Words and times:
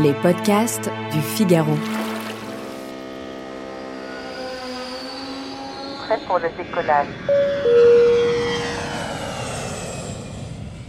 Les 0.00 0.14
podcasts 0.14 0.90
du 1.12 1.20
Figaro. 1.20 1.74
Prêt 5.98 6.18
pour 6.26 6.38
le 6.38 6.48
décollage. 6.56 7.08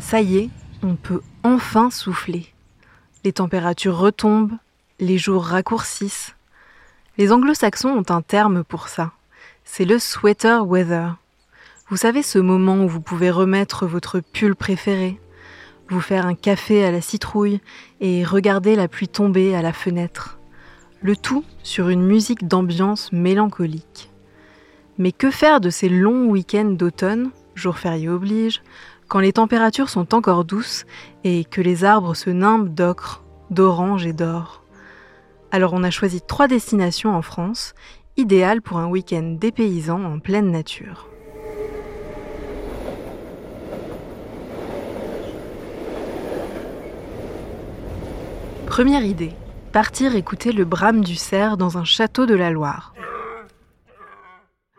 Ça 0.00 0.22
y 0.22 0.38
est, 0.38 0.50
on 0.82 0.96
peut 0.96 1.20
enfin 1.44 1.90
souffler. 1.90 2.54
Les 3.22 3.34
températures 3.34 3.98
retombent, 3.98 4.56
les 4.98 5.18
jours 5.18 5.44
raccourcissent. 5.44 6.34
Les 7.18 7.32
anglo-saxons 7.32 7.90
ont 7.90 8.10
un 8.14 8.22
terme 8.22 8.64
pour 8.64 8.88
ça. 8.88 9.12
C'est 9.64 9.84
le 9.84 9.98
sweater 9.98 10.66
weather. 10.66 11.16
Vous 11.90 11.98
savez 11.98 12.22
ce 12.22 12.38
moment 12.38 12.78
où 12.78 12.88
vous 12.88 13.02
pouvez 13.02 13.30
remettre 13.30 13.86
votre 13.86 14.20
pull 14.20 14.56
préféré, 14.56 15.20
vous 15.88 16.00
faire 16.00 16.26
un 16.26 16.34
café 16.34 16.84
à 16.84 16.90
la 16.90 17.00
citrouille 17.00 17.60
et 18.00 18.24
regarder 18.24 18.76
la 18.76 18.88
pluie 18.88 19.08
tomber 19.08 19.54
à 19.54 19.62
la 19.62 19.72
fenêtre. 19.72 20.38
Le 21.00 21.16
tout 21.16 21.44
sur 21.62 21.88
une 21.88 22.02
musique 22.02 22.48
d'ambiance 22.48 23.12
mélancolique. 23.12 24.10
Mais 24.98 25.12
que 25.12 25.30
faire 25.30 25.60
de 25.60 25.70
ces 25.70 25.88
longs 25.88 26.26
week-ends 26.26 26.64
d'automne, 26.64 27.30
jour 27.54 27.78
férié 27.78 28.08
oblige, 28.08 28.62
quand 29.08 29.20
les 29.20 29.34
températures 29.34 29.90
sont 29.90 30.14
encore 30.14 30.44
douces 30.44 30.84
et 31.22 31.44
que 31.44 31.60
les 31.60 31.84
arbres 31.84 32.14
se 32.14 32.30
nimbent 32.30 32.74
d'ocre, 32.74 33.22
d'orange 33.50 34.06
et 34.06 34.12
d'or? 34.12 34.64
Alors 35.52 35.74
on 35.74 35.84
a 35.84 35.90
choisi 35.90 36.20
trois 36.20 36.48
destinations 36.48 37.14
en 37.14 37.22
France, 37.22 37.74
idéales 38.16 38.62
pour 38.62 38.78
un 38.78 38.86
week-end 38.86 39.36
dépaysant 39.38 40.02
en 40.02 40.18
pleine 40.18 40.50
nature. 40.50 41.08
Première 48.76 49.04
idée, 49.04 49.32
partir 49.72 50.16
écouter 50.16 50.52
le 50.52 50.66
brame 50.66 51.02
du 51.02 51.14
cerf 51.14 51.56
dans 51.56 51.78
un 51.78 51.84
château 51.84 52.26
de 52.26 52.34
la 52.34 52.50
Loire. 52.50 52.92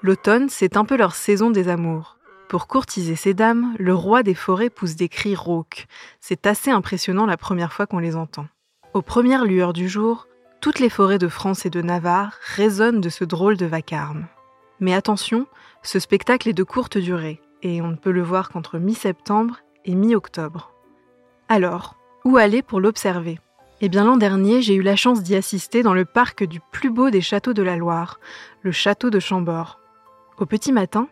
L'automne, 0.00 0.48
c'est 0.48 0.78
un 0.78 0.86
peu 0.86 0.96
leur 0.96 1.14
saison 1.14 1.50
des 1.50 1.68
amours. 1.68 2.16
Pour 2.48 2.68
courtiser 2.68 3.16
ces 3.16 3.34
dames, 3.34 3.74
le 3.78 3.94
roi 3.94 4.22
des 4.22 4.32
forêts 4.32 4.70
pousse 4.70 4.96
des 4.96 5.10
cris 5.10 5.36
rauques. 5.36 5.88
C'est 6.20 6.46
assez 6.46 6.70
impressionnant 6.70 7.26
la 7.26 7.36
première 7.36 7.74
fois 7.74 7.84
qu'on 7.84 7.98
les 7.98 8.16
entend. 8.16 8.46
Aux 8.94 9.02
premières 9.02 9.44
lueurs 9.44 9.74
du 9.74 9.90
jour, 9.90 10.26
toutes 10.62 10.78
les 10.78 10.88
forêts 10.88 11.18
de 11.18 11.28
France 11.28 11.66
et 11.66 11.70
de 11.70 11.82
Navarre 11.82 12.32
résonnent 12.56 13.02
de 13.02 13.10
ce 13.10 13.24
drôle 13.24 13.58
de 13.58 13.66
vacarme. 13.66 14.26
Mais 14.80 14.94
attention, 14.94 15.46
ce 15.82 15.98
spectacle 15.98 16.48
est 16.48 16.54
de 16.54 16.64
courte 16.64 16.96
durée, 16.96 17.42
et 17.60 17.82
on 17.82 17.88
ne 17.88 17.96
peut 17.96 18.10
le 18.10 18.22
voir 18.22 18.48
qu'entre 18.48 18.78
mi-septembre 18.78 19.58
et 19.84 19.94
mi-octobre. 19.94 20.72
Alors, 21.50 21.96
où 22.24 22.38
aller 22.38 22.62
pour 22.62 22.80
l'observer? 22.80 23.38
Eh 23.84 23.88
bien 23.88 24.04
l'an 24.04 24.16
dernier, 24.16 24.62
j'ai 24.62 24.74
eu 24.74 24.82
la 24.82 24.94
chance 24.94 25.24
d'y 25.24 25.34
assister 25.34 25.82
dans 25.82 25.92
le 25.92 26.04
parc 26.04 26.44
du 26.44 26.60
plus 26.70 26.88
beau 26.88 27.10
des 27.10 27.20
châteaux 27.20 27.52
de 27.52 27.64
la 27.64 27.76
Loire, 27.76 28.20
le 28.62 28.70
château 28.70 29.10
de 29.10 29.18
Chambord. 29.18 29.80
Au 30.38 30.46
petit 30.46 30.70
matin, 30.70 31.08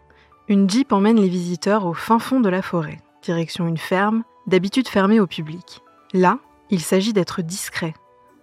une 0.46 0.70
jeep 0.70 0.92
emmène 0.92 1.20
les 1.20 1.28
visiteurs 1.28 1.84
au 1.84 1.94
fin 1.94 2.20
fond 2.20 2.38
de 2.38 2.48
la 2.48 2.62
forêt, 2.62 2.98
direction 3.22 3.66
une 3.66 3.76
ferme, 3.76 4.22
d'habitude 4.46 4.86
fermée 4.86 5.18
au 5.18 5.26
public. 5.26 5.82
Là, 6.12 6.38
il 6.70 6.78
s'agit 6.80 7.12
d'être 7.12 7.42
discret, 7.42 7.92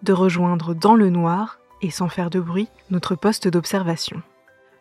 de 0.03 0.11
rejoindre 0.11 0.75
dans 0.75 0.95
le 0.95 1.09
noir, 1.09 1.59
et 1.81 1.89
sans 1.89 2.09
faire 2.09 2.30
de 2.30 2.41
bruit, 2.41 2.67
notre 2.89 3.16
poste 3.16 3.47
d'observation. 3.47 4.22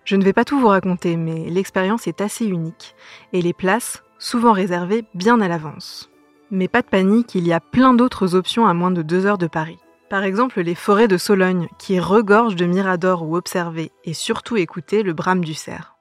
Je 0.05 0.16
ne 0.16 0.25
vais 0.25 0.33
pas 0.33 0.44
tout 0.44 0.58
vous 0.58 0.66
raconter, 0.66 1.16
mais 1.16 1.48
l'expérience 1.50 2.08
est 2.08 2.20
assez 2.20 2.47
unique, 2.47 2.97
et 3.33 3.42
les 3.42 3.53
places, 3.53 4.03
souvent 4.19 4.53
réservées 4.53 5.05
bien 5.14 5.41
à 5.41 5.47
l'avance. 5.47 6.10
Mais 6.50 6.69
pas 6.69 6.83
de 6.83 6.86
panique, 6.86 7.34
il 7.34 7.47
y 7.47 7.52
a 7.52 7.61
plein 7.61 7.94
d'autres 7.94 8.34
options 8.34 8.66
à 8.66 8.75
moins 8.75 8.91
de 8.91 9.02
deux 9.02 9.27
heures 9.27 9.39
de 9.39 9.48
Paris. 9.48 9.78
Par 10.08 10.22
exemple, 10.22 10.61
les 10.61 10.77
forêts 10.77 11.08
de 11.08 11.16
Sologne, 11.16 11.66
qui 11.78 11.98
regorgent 11.98 12.55
de 12.55 12.66
miradors 12.66 13.25
où 13.25 13.36
observer 13.36 13.91
et 14.05 14.14
surtout 14.14 14.56
écouter 14.56 15.03
le 15.03 15.12
brame 15.12 15.44
du 15.44 15.55
cerf. 15.55 15.97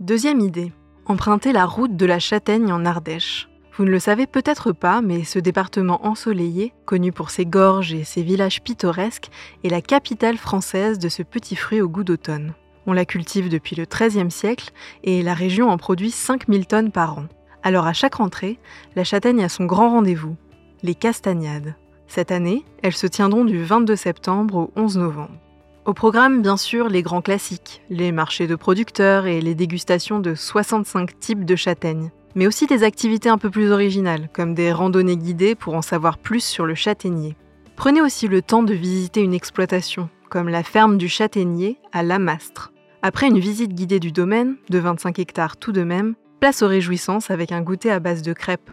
Deuxième 0.00 0.40
idée, 0.40 0.72
emprunter 1.06 1.52
la 1.52 1.66
route 1.66 1.96
de 1.96 2.06
la 2.06 2.18
Châtaigne 2.18 2.72
en 2.72 2.84
Ardèche. 2.84 3.48
Vous 3.76 3.84
ne 3.84 3.90
le 3.90 4.00
savez 4.00 4.26
peut-être 4.26 4.72
pas, 4.72 5.00
mais 5.00 5.22
ce 5.22 5.38
département 5.38 6.04
ensoleillé, 6.04 6.74
connu 6.84 7.12
pour 7.12 7.30
ses 7.30 7.46
gorges 7.46 7.92
et 7.92 8.02
ses 8.02 8.22
villages 8.22 8.62
pittoresques, 8.62 9.30
est 9.62 9.68
la 9.68 9.80
capitale 9.80 10.36
française 10.36 10.98
de 10.98 11.08
ce 11.08 11.22
petit 11.22 11.54
fruit 11.54 11.80
au 11.80 11.88
goût 11.88 12.04
d'automne. 12.04 12.54
On 12.86 12.92
la 12.92 13.04
cultive 13.04 13.48
depuis 13.48 13.76
le 13.76 13.84
XIIIe 13.84 14.30
siècle 14.30 14.70
et 15.04 15.22
la 15.22 15.34
région 15.34 15.70
en 15.70 15.76
produit 15.76 16.10
5000 16.10 16.66
tonnes 16.66 16.90
par 16.90 17.18
an. 17.18 17.26
Alors 17.62 17.86
à 17.86 17.92
chaque 17.92 18.14
rentrée, 18.14 18.58
la 18.96 19.04
châtaigne 19.04 19.44
a 19.44 19.48
son 19.48 19.66
grand 19.66 19.90
rendez-vous, 19.90 20.36
les 20.82 20.94
castagnades. 20.94 21.74
Cette 22.06 22.32
année, 22.32 22.64
elles 22.82 22.96
se 22.96 23.06
tiendront 23.06 23.44
du 23.44 23.62
22 23.62 23.96
septembre 23.96 24.56
au 24.56 24.72
11 24.76 24.98
novembre. 24.98 25.38
Au 25.84 25.94
programme, 25.94 26.42
bien 26.42 26.56
sûr, 26.56 26.88
les 26.88 27.02
grands 27.02 27.22
classiques, 27.22 27.82
les 27.88 28.12
marchés 28.12 28.46
de 28.46 28.54
producteurs 28.54 29.26
et 29.26 29.40
les 29.40 29.54
dégustations 29.54 30.20
de 30.20 30.34
65 30.34 31.18
types 31.18 31.44
de 31.44 31.56
châtaignes, 31.56 32.10
mais 32.34 32.46
aussi 32.46 32.66
des 32.66 32.82
activités 32.82 33.28
un 33.28 33.38
peu 33.38 33.50
plus 33.50 33.72
originales, 33.72 34.28
comme 34.32 34.54
des 34.54 34.72
randonnées 34.72 35.16
guidées 35.16 35.54
pour 35.54 35.74
en 35.74 35.82
savoir 35.82 36.18
plus 36.18 36.44
sur 36.44 36.66
le 36.66 36.74
châtaignier. 36.74 37.36
Prenez 37.76 38.02
aussi 38.02 38.28
le 38.28 38.42
temps 38.42 38.62
de 38.62 38.74
visiter 38.74 39.22
une 39.22 39.34
exploitation, 39.34 40.08
comme 40.28 40.48
la 40.48 40.62
ferme 40.62 40.98
du 40.98 41.08
châtaignier 41.08 41.78
à 41.92 42.02
Lamastre. 42.02 42.72
Après 43.02 43.28
une 43.28 43.38
visite 43.38 43.74
guidée 43.74 44.00
du 44.00 44.12
domaine, 44.12 44.56
de 44.68 44.78
25 44.78 45.18
hectares 45.18 45.56
tout 45.56 45.72
de 45.72 45.82
même, 45.82 46.14
Place 46.40 46.62
aux 46.62 46.68
réjouissances 46.68 47.30
avec 47.30 47.52
un 47.52 47.60
goûter 47.60 47.90
à 47.90 48.00
base 48.00 48.22
de 48.22 48.32
crêpes. 48.32 48.70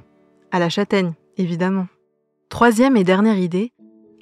À 0.51 0.59
la 0.59 0.69
châtaigne, 0.69 1.11
évidemment. 1.35 1.88
Troisième 2.47 2.95
et 2.95 3.03
dernière 3.03 3.38
idée, 3.38 3.73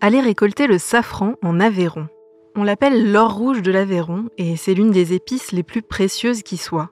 aller 0.02 0.20
récolter 0.20 0.66
le 0.66 0.80
safran 0.80 1.36
en 1.44 1.60
Aveyron. 1.60 2.08
On 2.56 2.64
l'appelle 2.64 3.12
l'or 3.12 3.36
rouge 3.36 3.62
de 3.62 3.72
l'Aveyron 3.72 4.30
et 4.40 4.56
c'est 4.56 4.74
l'une 4.74 4.90
des 4.90 5.14
épices 5.14 5.52
les 5.52 5.62
plus 5.62 5.84
précieuses 5.84 6.42
qui 6.42 6.58
soit. 6.58 6.90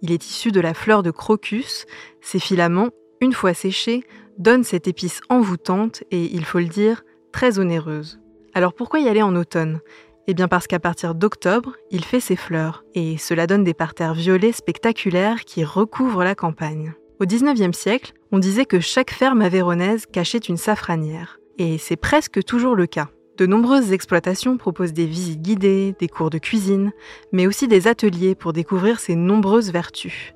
Il 0.00 0.12
est 0.12 0.24
issu 0.24 0.52
de 0.52 0.60
la 0.60 0.72
fleur 0.72 1.02
de 1.02 1.10
crocus. 1.10 1.84
Ses 2.20 2.38
filaments, 2.38 2.90
une 3.20 3.32
fois 3.32 3.52
séchés, 3.52 4.04
donnent 4.38 4.62
cette 4.62 4.86
épice 4.86 5.20
envoûtante 5.28 6.04
et, 6.12 6.26
il 6.32 6.44
faut 6.44 6.60
le 6.60 6.66
dire, 6.66 7.02
très 7.32 7.58
onéreuse. 7.58 8.20
Alors 8.54 8.72
pourquoi 8.72 9.00
y 9.00 9.08
aller 9.08 9.22
en 9.22 9.34
automne? 9.34 9.80
Eh 10.28 10.34
bien 10.34 10.46
parce 10.46 10.66
qu'à 10.66 10.78
partir 10.78 11.14
d'octobre, 11.14 11.72
il 11.90 12.04
fait 12.04 12.20
ses 12.20 12.36
fleurs, 12.36 12.84
et 12.94 13.16
cela 13.16 13.46
donne 13.46 13.64
des 13.64 13.72
parterres 13.72 14.12
violets 14.12 14.52
spectaculaires 14.52 15.46
qui 15.46 15.64
recouvrent 15.64 16.22
la 16.22 16.34
campagne. 16.34 16.92
Au 17.18 17.24
XIXe 17.24 17.76
siècle, 17.76 18.12
on 18.30 18.38
disait 18.38 18.66
que 18.66 18.78
chaque 18.78 19.10
ferme 19.10 19.40
avéronaise 19.40 20.04
cachait 20.04 20.36
une 20.36 20.58
safranière, 20.58 21.40
et 21.56 21.78
c'est 21.78 21.96
presque 21.96 22.44
toujours 22.44 22.76
le 22.76 22.86
cas. 22.86 23.08
De 23.38 23.46
nombreuses 23.46 23.92
exploitations 23.92 24.58
proposent 24.58 24.92
des 24.92 25.06
visites 25.06 25.40
guidées, 25.40 25.94
des 25.98 26.08
cours 26.08 26.28
de 26.28 26.38
cuisine, 26.38 26.92
mais 27.32 27.46
aussi 27.46 27.66
des 27.66 27.88
ateliers 27.88 28.34
pour 28.34 28.52
découvrir 28.52 29.00
ses 29.00 29.16
nombreuses 29.16 29.72
vertus. 29.72 30.34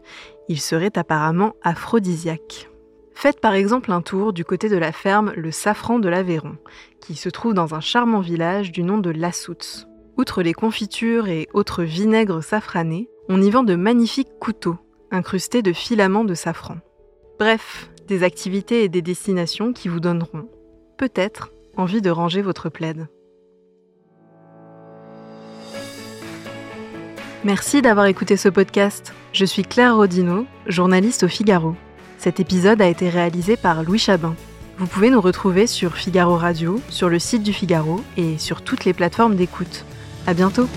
Il 0.48 0.59
serait 0.59 0.97
apparemment 0.97 1.54
aphrodisiaque. 1.62 2.72
Faites 3.15 3.41
par 3.41 3.55
exemple 3.55 3.93
un 3.93 4.03
tour 4.03 4.33
du 4.33 4.45
côté 4.45 4.69
de 4.69 4.77
la 4.77 4.93
ferme 4.93 5.33
Le 5.37 5.50
Safran 5.50 5.99
de 5.99 6.09
l'Aveyron, 6.09 6.56
qui 7.00 7.15
se 7.15 7.28
trouve 7.28 7.55
dans 7.55 7.75
un 7.75 7.81
charmant 7.81 8.21
village 8.21 8.73
du 8.73 8.83
nom 8.83 8.99
de 8.99 9.11
Lassoutz. 9.11 9.87
Outre 10.19 10.43
les 10.43 10.55
confitures 10.55 11.28
et 11.28 11.49
autres 11.55 11.84
vinaigres 11.84 12.43
safranés, 12.43 13.09
on 13.28 13.41
y 13.41 13.51
vend 13.51 13.62
de 13.62 13.75
magnifiques 13.75 14.39
couteaux, 14.41 14.77
incrustés 15.11 15.62
de 15.62 15.72
filaments 15.72 16.25
de 16.25 16.34
safran. 16.34 16.77
Bref, 17.39 17.91
des 18.09 18.22
activités 18.22 18.84
et 18.84 18.89
des 18.89 19.03
destinations 19.03 19.72
qui 19.72 19.89
vous 19.89 20.01
donneront, 20.01 20.49
peut-être, 20.99 21.51
envie 21.77 22.03
de 22.03 22.11
ranger 22.11 22.43
votre 22.43 22.69
plaide. 22.69 23.09
Merci 27.45 27.83
d'avoir 27.83 28.06
écouté 28.06 28.37
ce 28.37 28.49
podcast. 28.49 29.12
Je 29.33 29.45
suis 29.45 29.65
Claire 29.65 29.97
Rodino, 29.97 30.47
journaliste 30.67 31.25
au 31.25 31.28
Figaro. 31.28 31.75
Cet 32.22 32.38
épisode 32.38 32.81
a 32.81 32.87
été 32.87 33.09
réalisé 33.09 33.56
par 33.56 33.83
Louis 33.83 33.99
Chabin. 33.99 34.37
Vous 34.78 34.87
pouvez 34.87 35.10
nous 35.10 35.21
retrouver 35.21 35.66
sur 35.66 35.97
Figaro 35.97 36.36
Radio, 36.36 36.80
sur 36.89 37.09
le 37.09 37.19
site 37.19 37.42
du 37.42 37.53
Figaro 37.53 38.01
et 38.16 38.39
sur 38.39 38.63
toutes 38.63 38.84
les 38.84 38.92
plateformes 38.92 39.34
d'écoute. 39.34 39.84
À 40.28 40.33
bientôt! 40.33 40.69